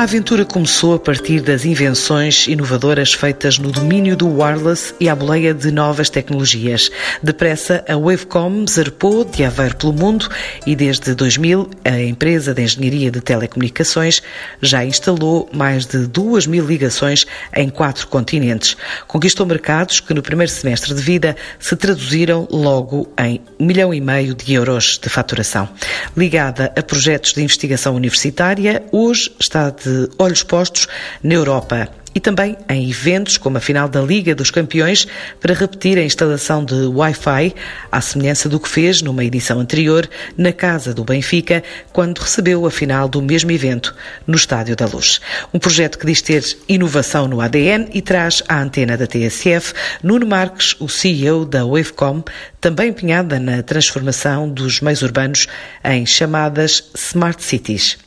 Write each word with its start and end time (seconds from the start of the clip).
A 0.00 0.04
aventura 0.04 0.46
começou 0.46 0.94
a 0.94 0.98
partir 0.98 1.42
das 1.42 1.66
invenções 1.66 2.46
inovadoras 2.46 3.12
feitas 3.12 3.58
no 3.58 3.70
domínio 3.70 4.16
do 4.16 4.26
wireless 4.40 4.94
e 4.98 5.10
à 5.10 5.14
boleia 5.14 5.52
de 5.52 5.70
novas 5.70 6.08
tecnologias. 6.08 6.90
Depressa, 7.22 7.84
a 7.86 7.98
Wavecom 7.98 8.64
zarpou 8.66 9.26
de 9.26 9.44
Aveiro 9.44 9.76
pelo 9.76 9.92
mundo 9.92 10.26
e 10.66 10.74
desde 10.74 11.14
2000 11.14 11.68
a 11.84 12.00
empresa 12.00 12.54
de 12.54 12.62
engenharia 12.62 13.10
de 13.10 13.20
telecomunicações 13.20 14.22
já 14.62 14.82
instalou 14.82 15.50
mais 15.52 15.84
de 15.84 16.06
2 16.06 16.46
mil 16.46 16.64
ligações 16.64 17.26
em 17.54 17.68
quatro 17.68 18.06
continentes. 18.06 18.78
Conquistou 19.06 19.44
mercados 19.44 20.00
que 20.00 20.14
no 20.14 20.22
primeiro 20.22 20.50
semestre 20.50 20.94
de 20.94 21.02
vida 21.02 21.36
se 21.58 21.76
traduziram 21.76 22.48
logo 22.50 23.06
em 23.18 23.42
um 23.58 23.66
milhão 23.66 23.92
e 23.92 24.00
meio 24.00 24.34
de 24.34 24.54
euros 24.54 24.98
de 24.98 25.10
faturação. 25.10 25.68
Ligada 26.16 26.72
a 26.74 26.82
projetos 26.82 27.34
de 27.34 27.42
investigação 27.42 27.94
universitária, 27.94 28.82
hoje 28.90 29.30
está 29.38 29.68
de 29.68 29.89
olhos 30.18 30.42
postos 30.42 30.86
na 31.22 31.34
Europa 31.34 31.88
e 32.14 32.20
também 32.20 32.56
em 32.68 32.90
eventos 32.90 33.36
como 33.36 33.56
a 33.56 33.60
final 33.60 33.88
da 33.88 34.00
Liga 34.00 34.34
dos 34.34 34.50
Campeões 34.50 35.06
para 35.40 35.54
repetir 35.54 35.98
a 35.98 36.02
instalação 36.02 36.64
de 36.64 36.74
Wi-Fi, 36.74 37.54
à 37.90 38.00
semelhança 38.00 38.48
do 38.48 38.58
que 38.58 38.68
fez 38.68 39.00
numa 39.02 39.24
edição 39.24 39.60
anterior 39.60 40.08
na 40.36 40.52
casa 40.52 40.92
do 40.92 41.04
Benfica, 41.04 41.62
quando 41.92 42.18
recebeu 42.18 42.66
a 42.66 42.70
final 42.70 43.08
do 43.08 43.22
mesmo 43.22 43.50
evento 43.50 43.94
no 44.26 44.34
Estádio 44.34 44.74
da 44.74 44.86
Luz. 44.86 45.20
Um 45.54 45.58
projeto 45.58 45.98
que 45.98 46.06
diz 46.06 46.20
ter 46.20 46.44
inovação 46.68 47.28
no 47.28 47.40
ADN 47.40 47.88
e 47.92 48.02
traz 48.02 48.42
à 48.48 48.60
antena 48.60 48.96
da 48.96 49.06
TSF 49.06 49.72
Nuno 50.02 50.26
Marques, 50.26 50.74
o 50.80 50.88
CEO 50.88 51.44
da 51.44 51.64
Wavecom, 51.64 52.24
também 52.60 52.90
empenhada 52.90 53.38
na 53.38 53.62
transformação 53.62 54.48
dos 54.48 54.80
meios 54.80 55.02
urbanos 55.02 55.46
em 55.84 56.04
chamadas 56.04 56.90
Smart 56.94 57.42
Cities. 57.42 57.98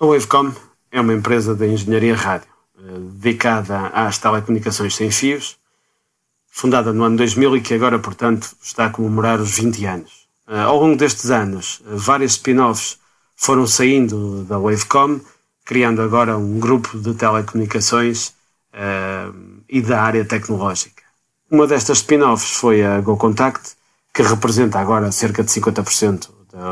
A 0.00 0.06
Wavecom 0.06 0.52
é 0.94 1.00
uma 1.00 1.12
empresa 1.12 1.56
de 1.56 1.66
engenharia 1.66 2.14
rádio, 2.14 2.46
eh, 2.78 2.82
dedicada 3.20 3.88
às 3.88 4.16
telecomunicações 4.16 4.94
sem 4.94 5.10
fios, 5.10 5.56
fundada 6.48 6.92
no 6.92 7.02
ano 7.02 7.16
2000 7.16 7.56
e 7.56 7.60
que 7.60 7.74
agora, 7.74 7.98
portanto, 7.98 8.54
está 8.62 8.86
a 8.86 8.90
comemorar 8.90 9.40
os 9.40 9.58
20 9.58 9.84
anos. 9.86 10.28
Eh, 10.48 10.60
ao 10.60 10.78
longo 10.78 10.96
destes 10.96 11.32
anos, 11.32 11.82
eh, 11.84 11.90
vários 11.96 12.32
spin-offs 12.34 12.96
foram 13.34 13.66
saindo 13.66 14.44
da 14.44 14.56
Wavecom, 14.56 15.20
criando 15.64 16.00
agora 16.00 16.38
um 16.38 16.60
grupo 16.60 16.96
de 16.96 17.12
telecomunicações 17.14 18.32
e 19.68 19.80
da 19.80 20.02
área 20.02 20.24
tecnológica. 20.24 21.04
Uma 21.48 21.64
destas 21.64 21.98
spin-offs 21.98 22.56
foi 22.56 22.84
a 22.84 23.00
GoContact, 23.00 23.76
que 24.12 24.22
representa 24.22 24.80
agora 24.80 25.12
cerca 25.12 25.44
de 25.44 25.50
50% 25.50 26.28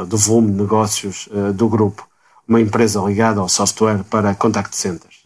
do 0.09 0.17
volume 0.17 0.51
de 0.51 0.63
negócios 0.63 1.29
do 1.55 1.69
grupo 1.69 2.05
uma 2.47 2.61
empresa 2.61 3.01
ligada 3.01 3.41
ao 3.41 3.49
software 3.49 4.03
para 4.11 4.35
contact 4.35 4.77
centers. 4.77 5.23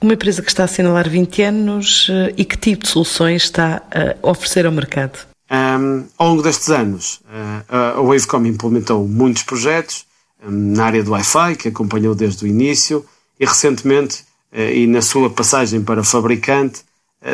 Uma 0.00 0.14
empresa 0.14 0.42
que 0.42 0.48
está 0.48 0.62
a 0.62 0.66
assinalar 0.66 1.08
20 1.08 1.42
anos 1.42 2.06
eh, 2.08 2.34
e 2.36 2.44
que 2.44 2.56
tipo 2.56 2.84
de 2.84 2.90
soluções 2.90 3.42
está 3.42 3.82
a 3.90 4.28
oferecer 4.28 4.64
ao 4.64 4.70
mercado? 4.70 5.18
Um, 5.50 6.04
ao 6.16 6.28
longo 6.28 6.42
destes 6.42 6.68
anos, 6.70 7.20
uh, 7.24 7.98
a 7.98 8.00
Wavecom 8.02 8.44
implementou 8.46 9.08
muitos 9.08 9.42
projetos 9.42 10.06
na 10.40 10.84
área 10.84 11.02
do 11.02 11.12
Wi-Fi, 11.12 11.56
que 11.56 11.68
acompanhou 11.68 12.14
desde 12.14 12.44
o 12.44 12.46
início, 12.46 13.04
e 13.40 13.46
recentemente, 13.46 14.24
uh, 14.52 14.58
e 14.60 14.86
na 14.86 15.00
sua 15.00 15.30
passagem 15.30 15.82
para 15.82 16.04
fabricante, 16.04 16.86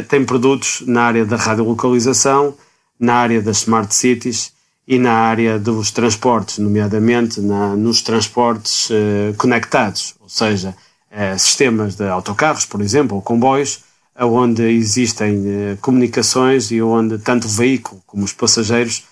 tem 0.09 0.25
produtos 0.25 0.83
na 0.87 1.03
área 1.03 1.27
da 1.27 1.37
radiolocalização, 1.37 2.55
na 2.99 3.17
área 3.17 3.43
das 3.43 3.59
smart 3.59 3.95
cities 3.95 4.54
e 4.87 4.99
na 4.99 5.13
área 5.13 5.59
dos 5.59 5.91
transportes, 5.91 6.59
nomeadamente 6.59 7.41
na, 7.41 7.75
nos 7.75 8.03
transportes 8.03 8.91
uh, 8.91 9.35
conectados, 9.39 10.15
ou 10.21 10.29
seja, 10.29 10.77
uh, 11.11 11.39
sistemas 11.39 11.97
de 11.97 12.07
autocarros, 12.07 12.67
por 12.67 12.83
exemplo, 12.83 13.17
ou 13.17 13.23
comboios, 13.23 13.83
onde 14.17 14.63
existem 14.63 15.39
uh, 15.39 15.77
comunicações 15.81 16.71
e 16.71 16.83
onde 16.83 17.19
tanto 17.19 17.47
o 17.47 17.51
veículo 17.51 18.03
como 18.07 18.25
os 18.25 18.33
passageiros 18.33 19.05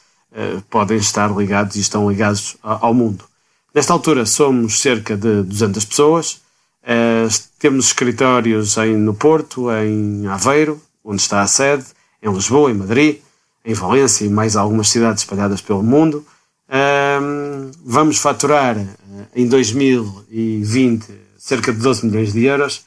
podem 0.71 0.97
estar 0.97 1.31
ligados 1.31 1.77
e 1.77 1.81
estão 1.81 2.09
ligados 2.09 2.57
ao 2.63 2.95
mundo. 2.95 3.23
Nesta 3.75 3.93
altura 3.93 4.25
somos 4.25 4.81
cerca 4.81 5.15
de 5.15 5.43
200 5.43 5.85
pessoas, 5.85 6.41
temos 7.59 7.89
escritórios 7.89 8.79
em, 8.79 8.97
no 8.97 9.13
Porto, 9.13 9.71
em 9.71 10.27
Aveiro, 10.29 10.81
onde 11.05 11.21
está 11.21 11.43
a 11.43 11.47
sede, 11.47 11.85
em 12.23 12.33
Lisboa, 12.33 12.71
em 12.71 12.75
Madrid, 12.75 13.19
em 13.65 13.75
Valência 13.75 14.25
e 14.25 14.29
mais 14.29 14.57
algumas 14.57 14.89
cidades 14.89 15.23
espalhadas 15.23 15.61
pelo 15.61 15.83
mundo. 15.83 16.25
Um, 16.69 17.71
vamos 17.85 18.19
faturar 18.19 18.77
uh, 18.79 18.87
em 19.35 19.47
2020 19.47 21.07
cerca 21.39 21.73
de 21.73 21.79
12 21.79 22.07
milhões 22.07 22.33
de 22.33 22.45
euros. 22.45 22.85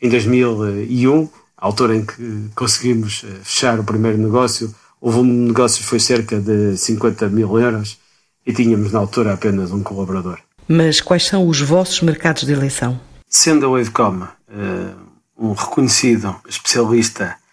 Em 0.00 0.08
2001, 0.08 1.28
a 1.56 1.66
altura 1.66 1.96
em 1.96 2.04
que 2.04 2.50
conseguimos 2.54 3.22
uh, 3.22 3.26
fechar 3.42 3.78
o 3.78 3.84
primeiro 3.84 4.18
negócio, 4.18 4.74
o 5.00 5.10
volume 5.10 5.32
de 5.32 5.48
negócios 5.48 5.86
foi 5.86 6.00
cerca 6.00 6.40
de 6.40 6.76
50 6.76 7.28
mil 7.28 7.58
euros 7.58 7.98
e 8.44 8.52
tínhamos 8.52 8.92
na 8.92 8.98
altura 8.98 9.34
apenas 9.34 9.70
um 9.70 9.82
colaborador. 9.82 10.38
Mas 10.66 11.00
quais 11.00 11.26
são 11.26 11.46
os 11.46 11.60
vossos 11.60 12.00
mercados 12.00 12.44
de 12.44 12.52
eleição? 12.52 13.00
Sendo 13.28 13.66
a 13.66 13.70
Wavecom 13.70 14.22
uh, 14.22 15.08
um 15.38 15.52
reconhecido 15.52 16.34
especialista 16.48 17.24
eh, 17.24 17.47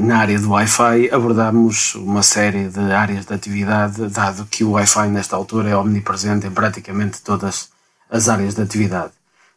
na 0.00 0.18
área 0.18 0.38
do 0.40 0.50
Wi-Fi, 0.50 1.10
abordamos 1.12 1.94
uma 1.94 2.22
série 2.22 2.68
de 2.68 2.80
áreas 2.80 3.24
de 3.24 3.32
atividade, 3.32 4.08
dado 4.08 4.44
que 4.46 4.64
o 4.64 4.72
Wi-Fi 4.72 5.08
nesta 5.08 5.36
altura 5.36 5.68
é 5.70 5.76
omnipresente 5.76 6.48
em 6.48 6.50
praticamente 6.50 7.22
todas 7.22 7.68
as 8.10 8.28
áreas 8.28 8.56
de 8.56 8.62
atividade. 8.62 9.12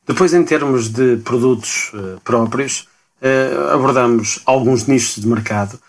Depois, 0.05 0.31
em 0.33 0.43
termos 0.43 0.89
de 0.89 1.17
produtos 1.17 1.91
uh, 1.93 2.21
próprios, 2.23 2.87
uh, 3.21 3.73
abordamos 3.73 4.39
alguns 4.45 4.85
nichos 4.85 5.15
de 5.21 5.27
mercado, 5.27 5.79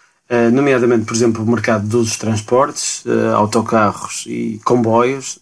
nomeadamente, 0.50 1.04
por 1.04 1.14
exemplo, 1.14 1.44
o 1.44 1.46
mercado 1.46 1.86
dos 1.86 2.16
transportes, 2.16 3.04
autocarros 3.36 4.24
e 4.26 4.58
comboios, 4.64 5.38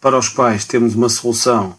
para 0.00 0.16
os 0.16 0.30
quais 0.30 0.64
temos 0.64 0.94
uma 0.94 1.10
solução 1.10 1.74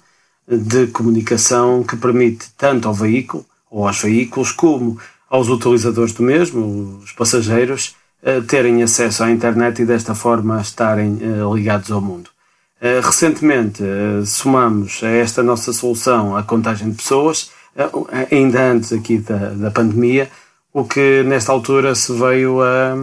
de 0.47 0.85
comunicação 0.87 1.83
que 1.83 1.95
permite 1.95 2.51
tanto 2.55 2.87
ao 2.87 2.93
veículo 2.93 3.43
ou 3.71 3.87
aos 3.87 3.99
veículos 3.99 4.51
como 4.51 4.99
aos 5.33 5.49
utilizadores 5.49 6.13
do 6.13 6.21
mesmo, 6.21 6.99
os 7.03 7.11
passageiros, 7.11 7.95
terem 8.47 8.83
acesso 8.83 9.23
à 9.23 9.31
internet 9.31 9.81
e 9.81 9.85
desta 9.85 10.13
forma 10.13 10.61
estarem 10.61 11.19
eh, 11.19 11.55
ligados 11.55 11.91
ao 11.91 11.99
mundo. 11.99 12.29
Eh, 12.79 13.01
recentemente 13.03 13.83
eh, 13.83 14.23
somamos 14.27 15.01
a 15.03 15.09
esta 15.09 15.41
nossa 15.41 15.73
solução 15.73 16.37
a 16.37 16.43
contagem 16.43 16.91
de 16.91 16.97
pessoas, 16.97 17.49
ainda 18.31 18.61
antes 18.61 18.93
aqui 18.93 19.17
da, 19.17 19.49
da 19.49 19.71
pandemia, 19.71 20.29
o 20.71 20.83
que 20.83 21.23
nesta 21.23 21.51
altura 21.51 21.95
se 21.95 22.13
veio 22.13 22.61
a, 22.61 22.93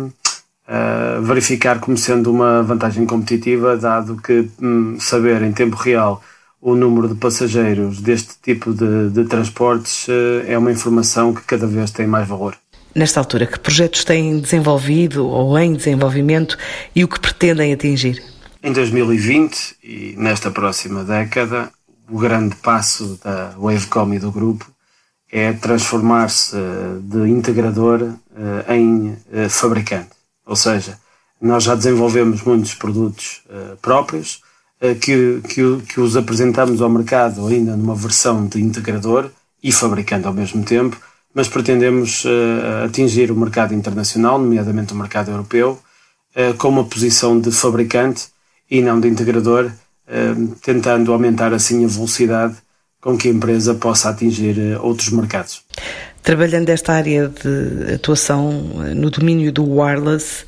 a 0.69 1.21
verificar 1.21 1.81
como 1.81 1.99
sendo 1.99 2.31
uma 2.31 2.63
vantagem 2.63 3.05
competitiva, 3.07 3.77
dado 3.77 4.17
que 4.17 4.49
hum, 4.63 4.97
saber 5.01 5.43
em 5.43 5.51
tempo 5.51 5.75
real 5.75 6.23
o 6.61 6.75
número 6.75 7.09
de 7.09 7.15
passageiros 7.15 8.01
deste 8.01 8.35
tipo 8.43 8.73
de, 8.75 9.11
de 9.11 9.25
transportes 9.25 10.07
eh, 10.09 10.53
é 10.53 10.59
uma 10.59 10.71
informação 10.71 11.33
que 11.33 11.43
cada 11.43 11.67
vez 11.67 11.91
tem 11.91 12.07
mais 12.07 12.29
valor. 12.29 12.57
Nesta 12.95 13.21
altura, 13.21 13.47
que 13.47 13.59
projetos 13.59 14.05
têm 14.05 14.39
desenvolvido 14.41 15.27
ou 15.27 15.59
em 15.59 15.73
desenvolvimento 15.73 16.59
e 16.95 17.03
o 17.03 17.09
que 17.09 17.19
pretendem 17.19 17.73
atingir? 17.73 18.23
Em 18.63 18.73
2020 18.73 19.77
e 19.83 20.15
nesta 20.19 20.51
próxima 20.51 21.03
década, 21.03 21.71
o 22.11 22.19
grande 22.19 22.57
passo 22.57 23.19
da 23.25 23.55
Wavecom 23.57 24.13
e 24.13 24.19
do 24.19 24.31
grupo 24.31 24.71
é 25.33 25.53
transformar-se 25.53 26.57
eh, 26.57 26.61
de 27.01 27.31
integrador 27.31 28.03
eh, 28.37 28.77
em 28.77 29.17
fabricante. 29.49 30.11
Ou 30.45 30.57
seja, 30.57 30.99
nós 31.41 31.63
já 31.63 31.75
desenvolvemos 31.75 32.43
muitos 32.43 32.75
produtos 32.75 33.43
próprios, 33.81 34.43
que, 35.01 35.41
que, 35.47 35.83
que 35.87 36.01
os 36.01 36.17
apresentamos 36.17 36.81
ao 36.81 36.89
mercado 36.89 37.47
ainda 37.47 37.77
numa 37.77 37.95
versão 37.95 38.47
de 38.47 38.61
integrador 38.61 39.31
e 39.63 39.71
fabricante 39.71 40.27
ao 40.27 40.33
mesmo 40.33 40.65
tempo, 40.65 40.97
mas 41.35 41.49
pretendemos 41.49 42.25
uh, 42.25 42.85
atingir 42.85 43.31
o 43.31 43.37
mercado 43.37 43.75
internacional, 43.75 44.39
nomeadamente 44.39 44.93
o 44.93 44.97
mercado 44.97 45.31
europeu, 45.31 45.79
uh, 46.35 46.55
com 46.57 46.69
uma 46.69 46.85
posição 46.85 47.39
de 47.39 47.53
fabricante 47.53 48.29
e 48.71 48.81
não 48.83 48.99
de 48.99 49.09
integrador, 49.09 49.67
uh, 49.67 50.47
tentando 50.63 51.13
aumentar 51.13 51.53
assim 51.53 51.85
a 51.85 51.89
velocidade 51.89 52.57
com 53.01 53.17
que 53.17 53.29
a 53.29 53.31
empresa 53.31 53.75
possa 53.75 54.11
atingir 54.11 54.79
outros 54.81 55.11
mercados. 55.11 55.63
Trabalhando 56.23 56.69
esta 56.69 56.93
área 56.93 57.29
de 57.29 57.95
atuação 57.95 58.53
no 58.95 59.09
domínio 59.09 59.51
do 59.51 59.65
wireless, 59.65 60.45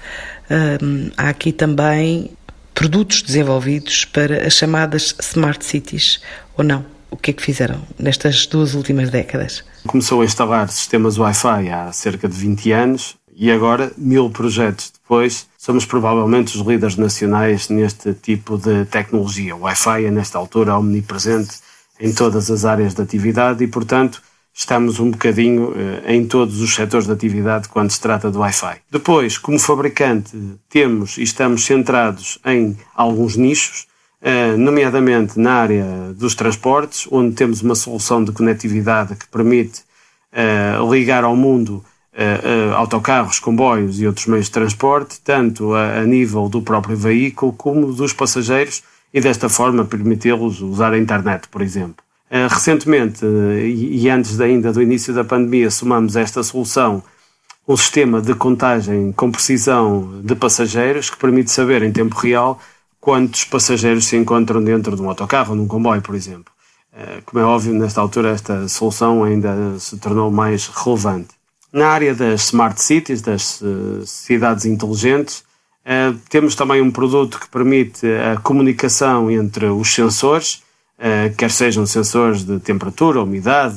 há 1.17 1.31
aqui 1.31 1.51
também 1.51 2.31
produtos 2.75 3.23
desenvolvidos 3.23 4.05
para 4.05 4.47
as 4.47 4.55
chamadas 4.55 5.15
smart 5.21 5.65
cities, 5.65 6.21
ou 6.57 6.65
não? 6.65 6.85
O 7.11 7.17
que 7.17 7.31
é 7.31 7.35
que 7.35 7.43
fizeram 7.43 7.83
nestas 7.99 8.47
duas 8.47 8.75
últimas 8.75 9.11
décadas? 9.11 9.63
Começou 9.87 10.23
a 10.23 10.25
instalar 10.25 10.69
sistemas 10.71 11.19
Wi-Fi 11.19 11.69
há 11.71 11.93
cerca 11.93 12.27
de 12.27 12.35
20 12.35 12.73
anos 12.73 13.17
e 13.35 13.51
agora, 13.51 13.93
mil 13.97 14.31
projetos 14.31 14.91
depois, 14.91 15.47
somos 15.59 15.85
provavelmente 15.85 16.57
os 16.57 16.67
líderes 16.67 16.97
nacionais 16.97 17.69
neste 17.69 18.15
tipo 18.15 18.57
de 18.57 18.85
tecnologia. 18.87 19.55
O 19.55 19.63
Wi-Fi 19.63 20.07
é, 20.07 20.11
nesta 20.11 20.39
altura, 20.39 20.79
omnipresente 20.79 21.57
em 22.01 22.13
todas 22.13 22.51
as 22.51 22.65
áreas 22.65 22.95
de 22.95 23.03
atividade 23.03 23.63
e, 23.63 23.67
portanto, 23.67 24.23
estamos 24.53 25.01
um 25.01 25.11
bocadinho 25.11 25.73
eh, 25.75 26.15
em 26.15 26.27
todos 26.27 26.61
os 26.61 26.75
setores 26.75 27.07
de 27.07 27.13
atividade 27.13 27.69
quando 27.69 27.91
se 27.91 28.01
trata 28.01 28.31
do 28.31 28.41
Wi-Fi. 28.41 28.77
Depois, 28.91 29.39
como 29.39 29.59
fabricante, 29.59 30.37
temos 30.69 31.17
e 31.17 31.23
estamos 31.23 31.65
centrados 31.65 32.39
em 32.45 32.77
alguns 32.95 33.37
nichos, 33.37 33.87
eh, 34.21 34.55
nomeadamente 34.57 35.39
na 35.39 35.55
área 35.55 35.87
dos 36.15 36.35
transportes, 36.35 37.09
onde 37.11 37.35
temos 37.35 37.63
uma 37.63 37.75
solução 37.75 38.23
de 38.23 38.33
conectividade 38.33 39.17
que 39.17 39.27
permite 39.29 39.83
eh, 40.33 40.77
ligar 40.91 41.25
ao 41.25 41.37
mundo 41.37 41.85
autocarros, 42.77 43.39
comboios 43.39 43.99
e 43.99 44.07
outros 44.07 44.27
meios 44.27 44.45
de 44.45 44.53
transporte, 44.53 45.19
tanto 45.25 45.75
a 45.75 46.03
nível 46.03 46.47
do 46.47 46.61
próprio 46.61 46.95
veículo 46.95 47.55
como 47.55 47.91
dos 47.91 48.13
passageiros, 48.13 48.83
e 49.15 49.19
desta 49.19 49.49
forma 49.49 49.87
permiti-los 49.87 50.61
usar 50.61 50.93
a 50.93 50.99
internet, 50.99 51.49
por 51.49 51.63
exemplo. 51.63 52.05
Eh, 52.35 52.47
recentemente, 52.49 53.27
eh, 53.27 53.69
e 53.69 54.09
antes 54.09 54.41
ainda 54.41 54.73
do 54.73 54.81
início 54.81 55.13
da 55.13 55.23
pandemia, 55.23 55.71
somamos 55.71 56.17
esta 56.17 56.43
solução 56.43 57.03
um 57.69 57.77
sistema 57.77 58.23
de 58.23 58.35
contagem 58.35 59.13
com 59.13 59.31
precisão 59.31 60.23
de 60.25 60.35
passageiros 60.35 61.11
que 61.11 61.19
permite 61.19 61.51
saber 61.51 61.83
em 61.83 61.93
tempo 61.93 62.17
real 62.17 62.59
quantos 62.99 63.45
passageiros 63.45 64.07
se 64.07 64.17
encontram 64.17 64.65
dentro 64.65 64.97
de 64.97 65.03
um 65.03 65.11
autocarro 65.11 65.51
ou 65.51 65.57
num 65.57 65.69
comboio, 65.69 66.01
por 66.01 66.15
exemplo. 66.15 66.51
Eh, 66.97 67.21
como 67.27 67.43
é 67.43 67.45
óbvio, 67.45 67.75
nesta 67.75 68.01
altura 68.01 68.31
esta 68.31 68.67
solução 68.67 69.23
ainda 69.25 69.79
se 69.79 69.99
tornou 69.99 70.31
mais 70.31 70.69
relevante. 70.69 71.35
Na 71.71 71.89
área 71.89 72.15
das 72.15 72.45
smart 72.45 72.83
cities, 72.83 73.21
das 73.21 73.63
cidades 74.07 74.65
inteligentes, 74.65 75.43
temos 76.29 76.55
também 76.55 76.83
um 76.83 76.91
produto 76.91 77.41
que 77.41 77.49
permite 77.49 78.07
a 78.07 78.39
comunicação 78.39 79.31
entre 79.31 79.67
os 79.67 79.89
sensores 79.95 80.63
eh, 81.05 81.31
quer 81.37 81.51
sejam 81.51 81.85
sensores 81.85 82.45
de 82.45 82.61
temperatura, 82.61 83.21
umidade, 83.21 83.75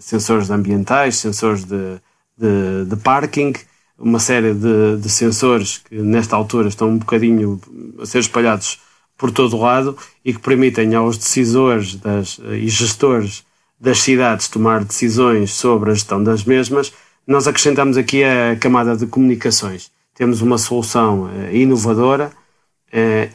sensores 0.00 0.48
ambientais, 0.48 1.16
sensores 1.16 1.64
de, 1.64 2.00
de, 2.38 2.86
de 2.86 2.96
parking, 2.96 3.52
uma 3.98 4.18
série 4.18 4.54
de, 4.54 4.96
de, 4.96 5.10
sensores 5.10 5.78
que 5.78 5.94
nesta 5.96 6.34
altura 6.34 6.68
estão 6.68 6.88
um 6.88 6.96
bocadinho 6.96 7.60
a 8.00 8.06
ser 8.06 8.20
espalhados 8.20 8.80
por 9.18 9.30
todo 9.30 9.54
o 9.54 9.60
lado 9.60 9.98
e 10.24 10.32
que 10.32 10.40
permitem 10.40 10.94
aos 10.94 11.18
decisores 11.18 11.94
das, 11.96 12.40
e 12.50 12.66
gestores 12.68 13.44
das 13.78 13.98
cidades 13.98 14.48
tomar 14.48 14.82
decisões 14.82 15.52
sobre 15.52 15.90
a 15.90 15.94
gestão 15.94 16.24
das 16.24 16.42
mesmas. 16.42 16.90
Nós 17.26 17.46
acrescentamos 17.46 17.98
aqui 17.98 18.24
a 18.24 18.56
camada 18.56 18.96
de 18.96 19.06
comunicações. 19.06 19.90
Temos 20.14 20.40
uma 20.40 20.56
solução 20.56 21.24
uh, 21.24 21.54
inovadora 21.54 22.32
eh, 22.32 22.41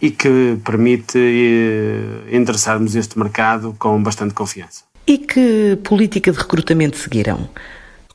e 0.01 0.11
que 0.11 0.57
permite 0.63 1.17
eh, 1.17 2.35
endereçarmos 2.35 2.95
este 2.95 3.17
mercado 3.17 3.75
com 3.79 4.01
bastante 4.01 4.33
confiança. 4.33 4.83
E 5.07 5.17
que 5.17 5.77
política 5.83 6.31
de 6.31 6.37
recrutamento 6.37 6.97
seguirão? 6.97 7.49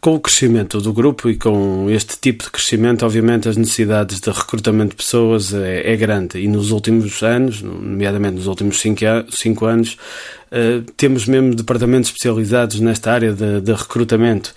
Com 0.00 0.14
o 0.16 0.20
crescimento 0.20 0.80
do 0.80 0.92
grupo 0.92 1.30
e 1.30 1.36
com 1.36 1.88
este 1.88 2.18
tipo 2.18 2.44
de 2.44 2.50
crescimento, 2.50 3.06
obviamente 3.06 3.48
as 3.48 3.56
necessidades 3.56 4.20
de 4.20 4.30
recrutamento 4.30 4.90
de 4.90 4.96
pessoas 4.96 5.54
é, 5.54 5.92
é 5.92 5.96
grande. 5.96 6.38
E 6.38 6.48
nos 6.48 6.70
últimos 6.70 7.22
anos, 7.22 7.62
nomeadamente 7.62 8.34
nos 8.34 8.46
últimos 8.46 8.80
cinco, 8.80 9.00
cinco 9.30 9.64
anos, 9.64 9.96
uh, 10.50 10.82
temos 10.96 11.26
mesmo 11.26 11.54
departamentos 11.54 12.10
especializados 12.10 12.80
nesta 12.80 13.12
área 13.12 13.32
de, 13.32 13.60
de 13.60 13.72
recrutamento 13.72 14.52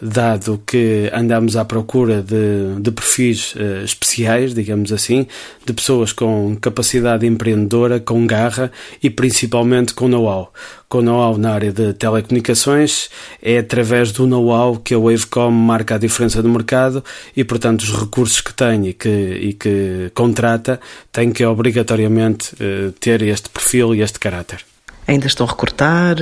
dado 0.00 0.62
que 0.66 1.10
andamos 1.12 1.56
à 1.56 1.64
procura 1.64 2.22
de, 2.22 2.80
de 2.80 2.90
perfis 2.90 3.54
uh, 3.54 3.84
especiais, 3.84 4.54
digamos 4.54 4.92
assim, 4.92 5.26
de 5.64 5.72
pessoas 5.72 6.12
com 6.12 6.56
capacidade 6.60 7.26
empreendedora, 7.26 8.00
com 8.00 8.26
garra 8.26 8.70
e 9.02 9.10
principalmente 9.10 9.94
com 9.94 10.08
know-how. 10.08 10.52
Com 10.88 11.02
know-how 11.02 11.36
na 11.36 11.52
área 11.52 11.72
de 11.72 11.92
telecomunicações, 11.92 13.08
é 13.42 13.58
através 13.58 14.12
do 14.12 14.26
know-how 14.26 14.76
que 14.76 14.94
a 14.94 14.98
Wavecom 14.98 15.50
marca 15.50 15.96
a 15.96 15.98
diferença 15.98 16.42
do 16.42 16.48
mercado 16.48 17.04
e, 17.36 17.44
portanto, 17.44 17.82
os 17.82 17.92
recursos 17.92 18.40
que 18.40 18.54
tem 18.54 18.88
e 18.88 18.92
que, 18.92 19.08
e 19.08 19.52
que 19.52 20.10
contrata 20.14 20.80
têm 21.12 21.30
que 21.32 21.44
obrigatoriamente 21.44 22.54
uh, 22.54 22.92
ter 22.92 23.22
este 23.22 23.48
perfil 23.50 23.94
e 23.94 24.02
este 24.02 24.18
caráter. 24.18 24.64
Ainda 25.06 25.26
estão 25.26 25.46
a 25.46 25.50
recrutar? 25.50 26.16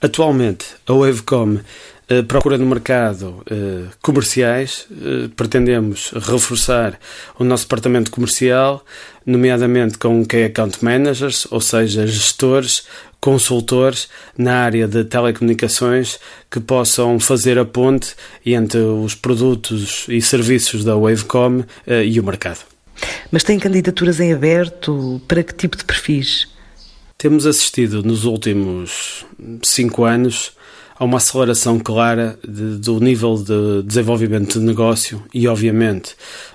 Atualmente, 0.00 0.66
a 0.86 0.92
Wavecom 0.92 1.58
Uh, 2.08 2.22
procura 2.22 2.56
no 2.56 2.64
mercado 2.64 3.42
uh, 3.50 3.88
comerciais, 4.00 4.86
uh, 4.92 5.28
pretendemos 5.30 6.12
reforçar 6.12 7.00
o 7.36 7.42
nosso 7.42 7.64
departamento 7.64 8.12
comercial, 8.12 8.84
nomeadamente 9.26 9.98
com 9.98 10.24
Key 10.24 10.44
Account 10.44 10.84
Managers, 10.84 11.48
ou 11.50 11.60
seja, 11.60 12.06
gestores, 12.06 12.84
consultores 13.20 14.08
na 14.38 14.60
área 14.60 14.86
de 14.86 15.02
telecomunicações 15.02 16.20
que 16.48 16.60
possam 16.60 17.18
fazer 17.18 17.58
a 17.58 17.64
ponte 17.64 18.14
entre 18.44 18.78
os 18.78 19.16
produtos 19.16 20.06
e 20.08 20.22
serviços 20.22 20.84
da 20.84 20.94
Wavecom 20.94 21.64
e 22.04 22.20
o 22.20 22.22
mercado. 22.22 22.60
Mas 23.32 23.42
tem 23.42 23.58
candidaturas 23.58 24.20
em 24.20 24.32
aberto 24.32 25.20
para 25.26 25.42
que 25.42 25.52
tipo 25.52 25.76
de 25.76 25.84
perfis? 25.84 26.46
Temos 27.18 27.46
assistido 27.46 28.00
nos 28.04 28.24
últimos 28.24 29.24
cinco 29.64 30.04
anos 30.04 30.52
há 30.98 31.04
uma 31.04 31.18
aceleração 31.18 31.78
clara 31.78 32.38
de, 32.46 32.78
do 32.78 33.00
nível 33.00 33.36
de 33.36 33.82
desenvolvimento 33.82 34.58
de 34.58 34.64
negócio 34.64 35.22
e, 35.32 35.46
obviamente, 35.46 36.14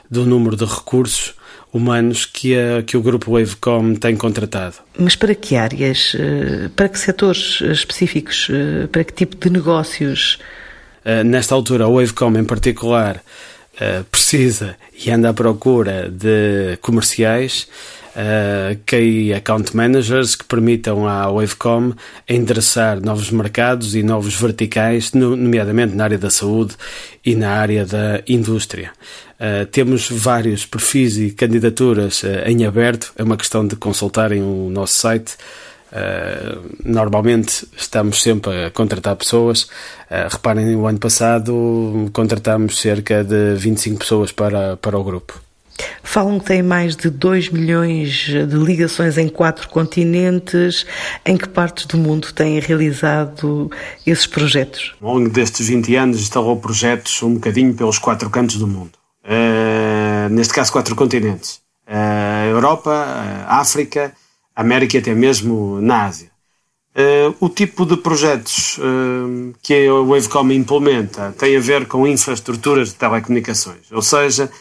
do 0.10 0.26
número 0.26 0.56
de 0.56 0.66
recursos 0.66 1.34
humanos 1.74 2.26
que, 2.26 2.58
a, 2.58 2.84
que 2.84 2.98
o 2.98 3.02
grupo 3.02 3.32
Wavecom 3.32 3.96
tem 3.96 4.16
contratado. 4.16 4.76
Mas 4.98 5.16
para 5.16 5.34
que 5.34 5.56
áreas? 5.56 6.16
Eh, 6.20 6.70
para 6.76 6.90
que 6.90 7.00
setores 7.00 7.62
específicos? 7.62 8.48
Eh, 8.52 8.88
para 8.88 9.04
que 9.04 9.14
tipo 9.14 9.38
de 9.38 9.50
negócios? 9.50 10.38
Eh, 11.06 11.24
nesta 11.24 11.56
altura, 11.56 11.86
a 11.86 11.88
Wavecom 11.88 12.38
em 12.38 12.46
particular 12.46 13.22
precisa 14.12 14.76
e 14.94 15.10
anda 15.10 15.30
à 15.30 15.34
procura 15.34 16.08
de 16.08 16.78
comerciais 16.82 17.68
uh, 18.16 18.78
Key 18.86 19.34
Account 19.34 19.76
Managers 19.76 20.36
que 20.36 20.46
permitam 20.46 21.08
à 21.08 21.30
Wavecom 21.30 21.94
endereçar 22.28 23.02
novos 23.02 23.32
mercados 23.32 23.96
e 23.96 24.04
novos 24.04 24.36
verticais, 24.36 25.14
nomeadamente 25.14 25.96
na 25.96 26.04
área 26.04 26.18
da 26.18 26.30
saúde 26.30 26.76
e 27.26 27.36
na 27.36 27.52
área 27.52 27.86
da 27.86 28.22
indústria. 28.28 28.92
Uh, 29.40 29.66
temos 29.66 30.10
vários 30.10 30.66
perfis 30.66 31.18
e 31.18 31.32
candidaturas 31.32 32.24
uh, 32.24 32.28
em 32.46 32.66
aberto, 32.66 33.12
é 33.16 33.24
uma 33.24 33.38
questão 33.38 33.66
de 33.66 33.76
consultarem 33.76 34.42
o 34.42 34.70
nosso 34.70 34.94
site. 34.94 35.36
Uh, 35.92 36.78
normalmente 36.86 37.68
estamos 37.76 38.22
sempre 38.22 38.66
a 38.66 38.72
contratar 38.72 39.16
pessoas. 39.16 39.64
Uh, 39.64 40.30
reparem, 40.32 40.74
o 40.76 40.88
ano 40.88 41.00
passado 41.00 42.10
contratámos 42.14 42.80
cerca 42.80 43.24
de 43.24 43.56
25 43.56 44.00
pessoas 44.00 44.32
para, 44.32 44.78
para 44.78 44.98
o 44.98 45.04
grupo. 45.04 45.51
Falam 46.04 46.40
que 46.40 46.46
tem 46.46 46.62
mais 46.62 46.96
de 46.96 47.10
2 47.10 47.50
milhões 47.50 48.26
de 48.28 48.56
ligações 48.58 49.18
em 49.18 49.30
quatro 49.30 49.70
continentes. 49.70 50.86
Em 51.26 51.38
que 51.38 51.48
partes 51.48 51.86
do 51.86 51.98
mundo 51.98 52.32
têm 52.34 52.60
realizado 52.60 53.72
esses 54.06 54.28
projetos? 54.28 54.96
Ao 55.02 55.14
longo 55.14 55.30
destes 55.30 55.68
20 55.68 55.96
anos 55.96 56.22
instalou 56.22 56.58
projetos 56.58 57.22
um 57.24 57.36
bocadinho 57.36 57.74
pelos 57.74 57.98
quatro 57.98 58.30
cantos 58.30 58.58
do 58.58 58.68
mundo. 58.68 58.92
Uh, 59.24 60.30
neste 60.30 60.54
caso, 60.54 60.72
quatro 60.72 60.96
continentes. 60.96 61.62
Uh, 61.88 62.50
Europa, 62.52 62.92
uh, 62.92 63.54
África, 63.54 64.14
América 64.56 64.98
e 64.98 65.00
até 65.00 65.14
mesmo 65.14 65.80
na 65.82 66.06
Ásia. 66.06 66.32
Uh, 66.94 67.34
o 67.40 67.48
tipo 67.48 67.86
de 67.86 67.96
projetos 67.96 68.78
uh, 68.78 69.54
que 69.62 69.88
a 69.88 69.94
Wavecom 69.94 70.52
implementa 70.52 71.34
tem 71.38 71.56
a 71.56 71.60
ver 71.60 71.88
com 71.88 72.06
infraestruturas 72.06 72.90
de 72.90 72.96
telecomunicações, 72.96 73.90
ou 73.94 74.02
seja, 74.02 74.52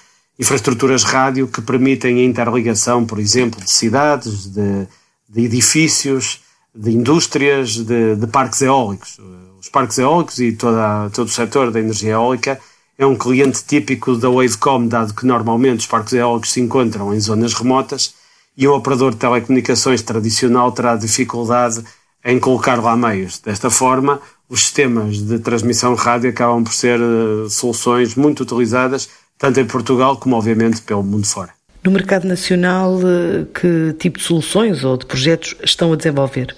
infraestruturas 0.41 1.05
rádio 1.05 1.47
que 1.47 1.61
permitem 1.61 2.19
a 2.19 2.25
interligação, 2.25 3.05
por 3.05 3.19
exemplo, 3.19 3.63
de 3.63 3.71
cidades, 3.71 4.47
de, 4.47 4.89
de 5.29 5.45
edifícios, 5.45 6.41
de 6.75 6.93
indústrias, 6.93 7.77
de, 7.77 8.17
de, 8.17 8.27
parques 8.27 8.63
eólicos. 8.63 9.19
Os 9.61 9.69
parques 9.69 9.99
eólicos 9.99 10.39
e 10.39 10.53
toda, 10.53 11.11
todo 11.11 11.27
o 11.27 11.31
setor 11.31 11.71
da 11.71 11.79
energia 11.79 12.13
eólica 12.13 12.59
é 12.97 13.05
um 13.05 13.17
cliente 13.17 13.63
típico 13.63 14.17
da 14.17 14.31
Wavecom, 14.31 14.87
dado 14.87 15.13
que 15.13 15.27
normalmente 15.27 15.81
os 15.81 15.87
parques 15.87 16.15
eólicos 16.15 16.53
se 16.53 16.61
encontram 16.61 17.15
em 17.15 17.21
zonas 17.21 17.53
remotas 17.53 18.15
e 18.57 18.67
o 18.67 18.75
operador 18.75 19.11
de 19.11 19.19
telecomunicações 19.19 20.01
tradicional 20.01 20.73
terá 20.73 20.97
dificuldade 20.97 21.85
em 22.25 22.39
colocar 22.39 22.83
lá 22.83 22.97
meios. 22.97 23.39
Desta 23.39 23.69
forma, 23.69 24.21
os 24.49 24.61
sistemas 24.61 25.19
de 25.19 25.39
transmissão 25.39 25.95
rádio 25.95 26.31
acabam 26.31 26.65
por 26.65 26.73
ser 26.73 26.99
uh, 27.01 27.49
soluções 27.51 28.15
muito 28.15 28.43
utilizadas 28.43 29.09
tanto 29.41 29.59
em 29.59 29.65
Portugal 29.65 30.17
como, 30.19 30.37
obviamente, 30.37 30.83
pelo 30.83 31.03
mundo 31.03 31.27
fora. 31.27 31.51
No 31.83 31.91
mercado 31.91 32.29
nacional, 32.29 33.01
eh, 33.01 33.47
que 33.59 33.95
tipo 33.99 34.19
de 34.19 34.25
soluções 34.25 34.85
ou 34.85 34.99
de 34.99 35.07
projetos 35.07 35.57
estão 35.65 35.93
a 35.93 35.97
desenvolver? 35.97 36.55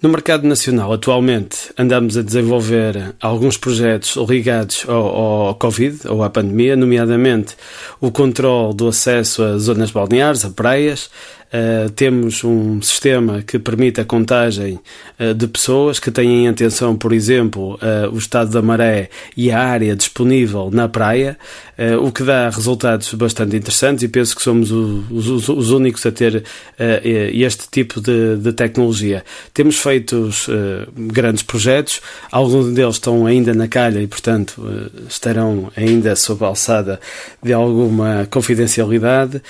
No 0.00 0.10
mercado 0.10 0.46
nacional, 0.46 0.92
atualmente, 0.92 1.72
andamos 1.78 2.16
a 2.16 2.22
desenvolver 2.22 3.14
alguns 3.20 3.56
projetos 3.56 4.16
ligados 4.28 4.84
ao, 4.86 4.94
ao, 5.48 5.54
Covid 5.54 6.06
ou 6.06 6.22
à 6.22 6.28
pandemia, 6.28 6.76
nomeadamente 6.76 7.56
o 8.00 8.12
controle 8.12 8.74
do 8.74 8.88
acesso 8.88 9.42
a 9.42 9.56
zonas 9.56 9.90
balneares, 9.90 10.44
a 10.44 10.50
praias, 10.50 11.10
Uh, 11.54 11.88
temos 11.90 12.42
um 12.42 12.82
sistema 12.82 13.40
que 13.40 13.60
permite 13.60 14.00
a 14.00 14.04
contagem 14.04 14.80
uh, 15.20 15.32
de 15.32 15.46
pessoas 15.46 16.00
que 16.00 16.10
têm 16.10 16.46
em 16.46 16.48
atenção, 16.48 16.96
por 16.96 17.12
exemplo, 17.12 17.74
uh, 17.74 18.12
o 18.12 18.18
estado 18.18 18.50
da 18.50 18.60
maré 18.60 19.08
e 19.36 19.52
a 19.52 19.60
área 19.60 19.94
disponível 19.94 20.68
na 20.72 20.88
praia, 20.88 21.38
o 22.00 22.12
que 22.12 22.22
dá 22.22 22.48
resultados 22.50 23.12
bastante 23.14 23.56
interessantes 23.56 24.04
e 24.04 24.08
penso 24.08 24.36
que 24.36 24.42
somos 24.42 24.70
o, 24.70 25.04
os, 25.10 25.48
os, 25.48 25.70
únicos 25.72 26.06
a 26.06 26.12
ter 26.12 26.44
este 27.32 27.68
tipo 27.68 28.00
de, 28.00 28.36
de, 28.36 28.52
tecnologia. 28.52 29.24
Temos 29.52 29.78
feito 29.78 30.30
grandes 30.96 31.42
projetos, 31.42 32.00
alguns 32.30 32.72
deles 32.72 32.94
estão 32.94 33.26
ainda 33.26 33.52
na 33.52 33.66
calha 33.66 33.98
e, 33.98 34.06
portanto, 34.06 34.62
estarão 35.08 35.72
ainda 35.76 36.14
sob 36.14 36.44
a 36.44 36.48
alçada 36.48 37.00
de 37.42 37.52
alguma 37.52 38.24
confidencialidade. 38.30 39.42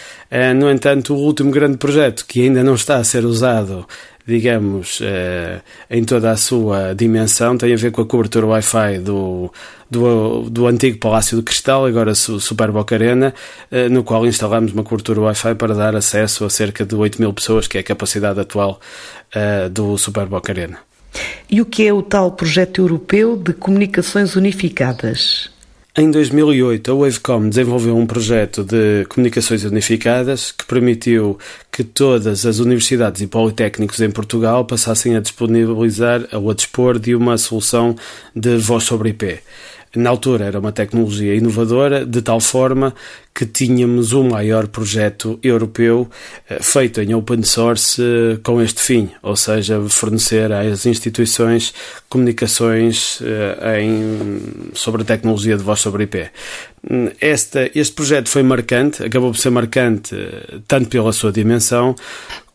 no 0.56 0.70
entanto, 0.70 1.14
o 1.14 1.18
último 1.18 1.50
grande 1.50 1.76
projeto 1.76 1.93
projeto 1.94 2.26
que 2.26 2.42
ainda 2.42 2.64
não 2.64 2.74
está 2.74 2.96
a 2.96 3.04
ser 3.04 3.24
usado, 3.24 3.86
digamos, 4.26 4.98
eh, 5.00 5.60
em 5.88 6.02
toda 6.02 6.32
a 6.32 6.36
sua 6.36 6.92
dimensão, 6.92 7.56
tem 7.56 7.72
a 7.72 7.76
ver 7.76 7.92
com 7.92 8.00
a 8.02 8.04
cobertura 8.04 8.46
Wi-Fi 8.46 8.98
do, 8.98 9.52
do, 9.88 10.50
do 10.50 10.66
antigo 10.66 10.98
Palácio 10.98 11.36
do 11.36 11.42
Cristal, 11.44 11.86
agora 11.86 12.12
Super 12.16 12.72
Boca 12.72 12.96
Arena, 12.96 13.32
eh, 13.70 13.88
no 13.88 14.02
qual 14.02 14.26
instalamos 14.26 14.72
uma 14.72 14.82
cobertura 14.82 15.20
Wi-Fi 15.20 15.54
para 15.54 15.72
dar 15.72 15.94
acesso 15.94 16.44
a 16.44 16.50
cerca 16.50 16.84
de 16.84 16.96
8 16.96 17.20
mil 17.20 17.32
pessoas, 17.32 17.68
que 17.68 17.78
é 17.78 17.80
a 17.80 17.84
capacidade 17.84 18.40
atual 18.40 18.80
eh, 19.32 19.68
do 19.68 19.96
Super 19.96 20.26
Boca 20.26 20.50
Arena. 20.50 20.78
E 21.48 21.60
o 21.60 21.64
que 21.64 21.86
é 21.86 21.92
o 21.92 22.02
tal 22.02 22.32
projeto 22.32 22.80
europeu 22.80 23.36
de 23.36 23.52
comunicações 23.52 24.34
unificadas? 24.34 25.53
Em 25.96 26.10
2008, 26.10 26.90
a 26.90 26.94
Wavecom 26.96 27.48
desenvolveu 27.48 27.96
um 27.96 28.04
projeto 28.04 28.64
de 28.64 29.04
comunicações 29.08 29.62
unificadas 29.62 30.50
que 30.50 30.64
permitiu 30.64 31.38
que 31.70 31.84
todas 31.84 32.44
as 32.44 32.58
universidades 32.58 33.22
e 33.22 33.28
politécnicos 33.28 34.00
em 34.00 34.10
Portugal 34.10 34.64
passassem 34.64 35.14
a 35.14 35.20
disponibilizar 35.20 36.26
ou 36.32 36.50
a 36.50 36.54
dispor 36.54 36.98
de 36.98 37.14
uma 37.14 37.38
solução 37.38 37.94
de 38.34 38.56
voz 38.56 38.82
sobre 38.82 39.10
IP. 39.10 39.38
Na 39.96 40.10
altura 40.10 40.46
era 40.46 40.58
uma 40.58 40.72
tecnologia 40.72 41.34
inovadora, 41.34 42.04
de 42.04 42.20
tal 42.20 42.40
forma 42.40 42.94
que 43.34 43.46
tínhamos 43.46 44.12
o 44.12 44.22
maior 44.24 44.66
projeto 44.68 45.38
europeu 45.42 46.08
eh, 46.48 46.58
feito 46.60 47.00
em 47.00 47.14
open 47.14 47.42
source 47.42 48.00
eh, 48.00 48.38
com 48.42 48.62
este 48.62 48.80
fim, 48.80 49.10
ou 49.22 49.34
seja, 49.34 49.80
fornecer 49.88 50.52
às 50.52 50.86
instituições 50.86 51.74
comunicações 52.08 53.20
eh, 53.22 53.82
em, 53.82 54.40
sobre 54.72 55.02
a 55.02 55.04
tecnologia 55.04 55.56
de 55.56 55.62
voz 55.62 55.80
sobre 55.80 56.04
IP. 56.04 56.30
Este, 57.20 57.72
este 57.74 57.94
projeto 57.94 58.28
foi 58.28 58.42
marcante, 58.42 59.02
acabou 59.02 59.32
por 59.32 59.38
ser 59.38 59.50
marcante 59.50 60.14
tanto 60.68 60.88
pela 60.88 61.12
sua 61.12 61.32
dimensão 61.32 61.96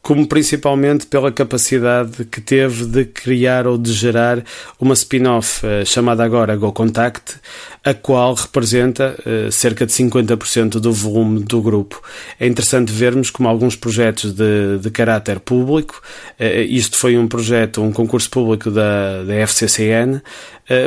como 0.01 0.27
principalmente 0.27 1.05
pela 1.05 1.31
capacidade 1.31 2.25
que 2.25 2.41
teve 2.41 2.85
de 2.85 3.05
criar 3.05 3.67
ou 3.67 3.77
de 3.77 3.91
gerar 3.93 4.43
uma 4.79 4.93
spin-off 4.93 5.65
uh, 5.65 5.85
chamada 5.85 6.23
agora 6.23 6.55
Go 6.55 6.71
Contact, 6.71 7.35
a 7.83 7.93
qual 7.93 8.33
representa 8.33 9.15
uh, 9.25 9.51
cerca 9.51 9.85
de 9.85 9.93
50% 9.93 10.79
do 10.79 10.91
volume 10.91 11.43
do 11.43 11.61
grupo. 11.61 12.01
É 12.39 12.47
interessante 12.47 12.91
vermos 12.91 13.29
como 13.29 13.47
alguns 13.47 13.75
projetos 13.75 14.33
de, 14.33 14.79
de 14.79 14.91
caráter 14.91 15.39
público, 15.39 16.01
uh, 16.39 16.43
isto 16.67 16.97
foi 16.97 17.17
um 17.17 17.27
projeto, 17.27 17.81
um 17.81 17.91
concurso 17.91 18.29
público 18.29 18.69
da, 18.69 19.23
da 19.23 19.33
FCCN, 19.47 20.21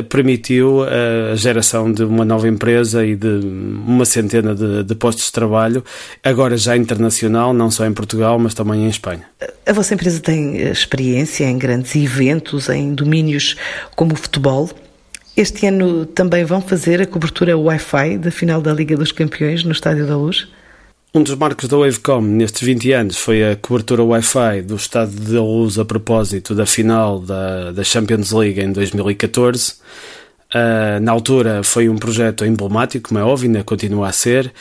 permitiu 0.09 0.85
a 0.85 1.35
geração 1.35 1.91
de 1.91 2.05
uma 2.05 2.25
nova 2.25 2.47
empresa 2.47 3.05
e 3.05 3.17
de 3.17 3.27
uma 3.27 4.05
centena 4.05 4.55
de, 4.55 4.85
de 4.85 4.95
postos 4.95 5.25
de 5.25 5.33
trabalho, 5.33 5.85
agora 6.23 6.57
já 6.57 6.77
internacional, 6.77 7.53
não 7.53 7.69
só 7.69 7.85
em 7.85 7.93
Portugal, 7.93 8.39
mas 8.39 8.55
também 8.55 8.85
em 8.85 8.89
Espanha. 8.89 9.25
A 9.67 9.73
vossa 9.73 9.95
empresa 9.95 10.21
tem 10.21 10.59
eh, 10.59 10.71
experiência 10.71 11.45
em 11.45 11.59
grandes 11.59 11.95
eventos, 11.97 12.69
em 12.69 12.95
domínios 12.95 13.57
como 13.95 14.13
o 14.13 14.17
futebol. 14.17 14.71
Este 15.37 15.67
ano 15.67 16.05
também 16.05 16.45
vão 16.45 16.61
fazer 16.61 17.01
a 17.01 17.07
cobertura 17.07 17.57
Wi-Fi 17.57 18.19
da 18.19 18.31
final 18.31 18.61
da 18.61 18.73
Liga 18.73 18.97
dos 18.97 19.13
Campeões 19.13 19.65
no 19.65 19.73
Estádio 19.73 20.07
da 20.07 20.17
Luz? 20.17 20.47
Um 21.15 21.23
dos 21.23 21.35
marcos 21.35 21.69
da 21.69 21.77
Wavecom 21.77 22.21
nestes 22.21 22.63
20 22.63 22.93
anos 22.93 23.17
foi 23.19 23.43
a 23.43 23.57
cobertura 23.57 24.03
Wi-Fi 24.03 24.63
do 24.63 24.77
Estádio 24.77 25.21
da 25.21 25.43
Luz 25.43 25.79
a 25.79 25.85
propósito 25.85 26.55
da 26.55 26.67
final 26.67 27.19
da, 27.19 27.73
da 27.73 27.85
Champions 27.85 28.31
League 28.33 28.61
em 28.61 28.73
2014. 28.73 29.73
Uh, 29.73 29.75
ah, 30.55 31.01
na 31.01 31.13
altura 31.13 31.63
foi 31.63 31.89
um 31.89 31.97
projeto 31.97 32.45
emblemático, 32.45 33.09
como 33.09 33.21
é 33.21 33.25
óbvio, 33.25 33.47
ainda 33.47 33.65
continua 33.65 34.09
a 34.09 34.13
ser. 34.13 34.53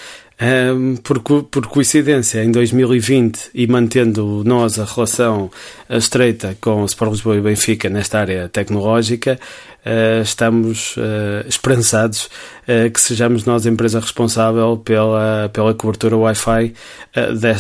Um, 0.42 0.96
por, 0.96 1.20
por, 1.44 1.68
coincidência, 1.68 2.44
em 2.44 2.50
2020, 2.50 3.52
e 3.54 3.68
mantendo 3.68 4.44
nós 4.44 4.80
a 4.80 4.86
relação 4.86 5.52
estreita 5.88 6.58
com 6.60 6.82
o 6.82 6.86
Sport 6.86 7.12
Lisboa 7.12 7.38
e 7.38 7.42
Benfica 7.42 7.88
nesta 7.92 8.18
área 8.18 8.50
tecnológica, 8.50 9.40
uh, 9.86 10.24
estamos 10.24 10.98
uh, 10.98 11.48
esperançados 11.48 12.26
uh, 12.64 12.90
que 12.92 13.00
sejamos 13.00 13.46
nós 13.46 13.68
a 13.68 13.70
empresa 13.70 14.00
responsável 14.00 14.78
pela, 14.78 15.48
pela 15.54 15.76
cobertura 15.76 16.18
Wi-Fi 16.18 16.74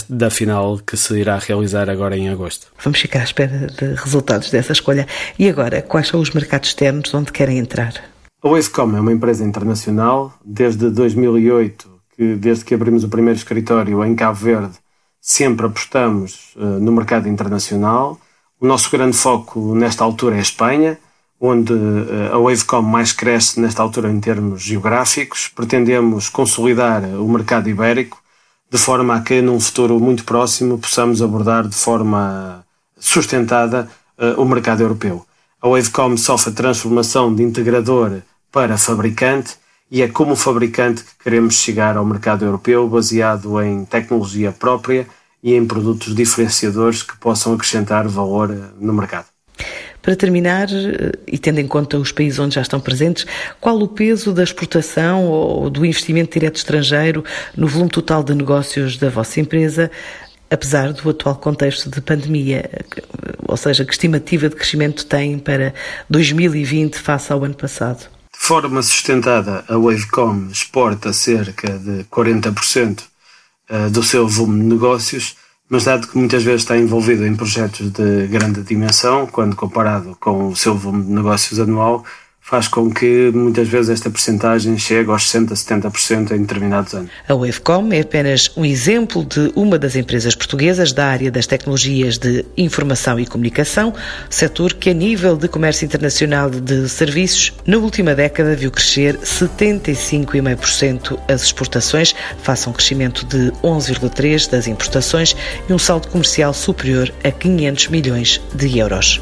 da 0.09 0.31
final 0.31 0.79
que 0.79 0.97
se 0.97 1.19
irá 1.19 1.37
realizar 1.37 1.87
agora 1.87 2.17
em 2.17 2.29
agosto. 2.29 2.65
Vamos 2.83 2.99
ficar 2.99 3.19
à 3.19 3.23
espera 3.25 3.67
de 3.67 3.93
resultados 3.93 4.49
dessa 4.49 4.71
escolha. 4.71 5.05
E 5.37 5.47
agora, 5.47 5.83
quais 5.83 6.07
são 6.07 6.19
os 6.19 6.31
mercados 6.31 6.69
externos 6.69 7.13
onde 7.13 7.31
querem 7.31 7.59
entrar? 7.59 7.93
A 8.43 8.49
Wavecom 8.49 8.97
é 8.97 8.99
uma 8.99 9.11
empresa 9.11 9.45
internacional. 9.45 10.33
Desde 10.43 10.89
2008 10.89 11.90
que 12.21 12.35
desde 12.35 12.63
que 12.63 12.75
abrimos 12.75 13.03
o 13.03 13.09
primeiro 13.09 13.39
escritório 13.39 14.05
em 14.05 14.13
Cabo 14.13 14.37
Verde, 14.37 14.77
sempre 15.19 15.65
apostamos 15.65 16.53
uh, 16.55 16.79
no 16.79 16.91
mercado 16.91 17.27
internacional. 17.27 18.19
O 18.59 18.67
nosso 18.67 18.91
grande 18.91 19.17
foco 19.17 19.73
nesta 19.73 20.03
altura 20.03 20.35
é 20.35 20.37
a 20.37 20.43
Espanha, 20.43 20.99
onde 21.39 21.73
uh, 21.73 22.31
a 22.31 22.37
Wavecom 22.37 22.83
mais 22.83 23.11
cresce 23.11 23.59
nesta 23.59 23.81
altura 23.81 24.11
em 24.11 24.19
termos 24.19 24.61
geográficos. 24.61 25.47
Pretendemos 25.47 26.29
consolidar 26.29 27.03
o 27.05 27.27
mercado 27.27 27.67
ibérico, 27.67 28.21
de 28.69 28.77
forma 28.77 29.15
a 29.15 29.21
que 29.21 29.41
num 29.41 29.59
futuro 29.59 29.99
muito 29.99 30.23
próximo 30.23 30.77
possamos 30.77 31.23
abordar 31.23 31.67
de 31.67 31.75
forma 31.75 32.63
sustentada 32.99 33.89
uh, 34.19 34.39
o 34.39 34.45
mercado 34.45 34.83
europeu. 34.83 35.25
A 35.59 35.67
Wavecom 35.67 36.15
sofre 36.17 36.53
transformação 36.53 37.33
de 37.33 37.41
integrador 37.41 38.21
para 38.51 38.77
fabricante 38.77 39.55
e 39.91 40.01
é 40.01 40.07
como 40.07 40.37
fabricante 40.37 41.03
que 41.03 41.11
queremos 41.21 41.55
chegar 41.55 41.97
ao 41.97 42.05
mercado 42.05 42.45
europeu 42.45 42.87
baseado 42.87 43.61
em 43.61 43.83
tecnologia 43.83 44.53
própria 44.53 45.05
e 45.43 45.53
em 45.53 45.65
produtos 45.65 46.15
diferenciadores 46.15 47.03
que 47.03 47.17
possam 47.17 47.53
acrescentar 47.53 48.07
valor 48.07 48.51
eh, 48.51 48.57
no 48.79 48.93
mercado. 48.93 49.25
Para 50.01 50.15
terminar, 50.15 50.69
eh, 50.71 51.11
e 51.27 51.37
tendo 51.37 51.59
em 51.59 51.67
conta 51.67 51.97
os 51.97 52.11
países 52.11 52.39
onde 52.39 52.55
já 52.55 52.61
estão 52.61 52.79
presentes, 52.79 53.25
qual 53.59 53.77
o 53.79 53.87
peso 53.87 54.31
da 54.31 54.43
exportação 54.43 55.25
ou 55.25 55.69
do 55.69 55.85
investimento 55.85 56.39
direto 56.39 56.55
estrangeiro 56.55 57.25
no 57.57 57.67
volume 57.67 57.89
total 57.89 58.23
de 58.23 58.33
negócios 58.33 58.97
da 58.97 59.09
vossa 59.09 59.41
empresa, 59.41 59.91
apesar 60.49 60.93
do 60.93 61.09
atual 61.09 61.35
contexto 61.35 61.89
de 61.89 61.99
pandemia? 61.99 62.69
Ou 63.45 63.57
seja, 63.57 63.83
que 63.83 63.91
estimativa 63.91 64.47
de 64.47 64.55
crescimento 64.55 65.05
tem 65.05 65.37
para 65.37 65.73
2020 66.09 66.95
face 66.95 67.33
ao 67.33 67.43
ano 67.43 67.55
passado? 67.55 68.20
Forma 68.51 68.81
sustentada, 68.81 69.63
a 69.69 69.77
Wavecom 69.77 70.49
exporta 70.51 71.13
cerca 71.13 71.79
de 71.79 72.03
40% 72.11 73.01
eh, 73.69 73.87
do 73.87 74.03
seu 74.03 74.27
volume 74.27 74.59
de 74.59 74.67
negócios, 74.67 75.37
mas 75.69 75.85
dado 75.85 76.05
que 76.05 76.17
muitas 76.17 76.43
vezes 76.43 76.63
está 76.63 76.77
envolvido 76.77 77.25
em 77.25 77.33
projetos 77.33 77.89
de 77.91 78.27
grande 78.27 78.61
dimensão, 78.61 79.25
quando 79.25 79.55
comparado 79.55 80.17
com 80.19 80.49
o 80.49 80.55
seu 80.57 80.75
volume 80.75 81.05
de 81.05 81.11
negócios 81.13 81.61
anual, 81.61 82.03
faz 82.41 82.67
com 82.67 82.91
que 82.91 83.31
muitas 83.33 83.67
vezes 83.67 83.91
esta 83.91 84.09
percentagem 84.09 84.75
chegue 84.77 85.09
aos 85.09 85.31
60%, 85.31 85.51
70% 85.51 86.31
em 86.31 86.41
determinados 86.41 86.93
anos. 86.93 87.09
A 87.27 87.35
Wavecom 87.35 87.93
é 87.93 87.99
apenas 88.01 88.51
um 88.57 88.65
exemplo 88.65 89.23
de 89.23 89.53
uma 89.55 89.77
das 89.77 89.95
empresas 89.95 90.33
portuguesas 90.35 90.91
da 90.91 91.05
área 91.05 91.29
das 91.31 91.45
tecnologias 91.45 92.17
de 92.17 92.43
informação 92.57 93.19
e 93.19 93.27
comunicação, 93.27 93.93
setor 94.29 94.73
que 94.73 94.89
a 94.89 94.93
nível 94.93 95.37
de 95.37 95.47
comércio 95.47 95.85
internacional 95.85 96.49
de 96.49 96.89
serviços, 96.89 97.53
na 97.65 97.77
última 97.77 98.13
década 98.15 98.55
viu 98.55 98.71
crescer 98.71 99.17
75,5% 99.19 101.19
as 101.29 101.43
exportações, 101.43 102.15
face 102.41 102.67
a 102.67 102.71
um 102.71 102.73
crescimento 102.73 103.23
de 103.25 103.51
11,3% 103.63 104.49
das 104.49 104.67
importações 104.67 105.35
e 105.69 105.73
um 105.73 105.79
saldo 105.79 106.07
comercial 106.07 106.53
superior 106.53 107.13
a 107.23 107.31
500 107.31 107.89
milhões 107.89 108.41
de 108.55 108.79
euros. 108.79 109.21